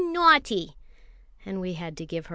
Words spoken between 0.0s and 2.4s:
Naughty!" and we had to give her up.